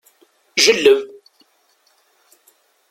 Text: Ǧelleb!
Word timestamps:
Ǧelleb! 0.63 0.99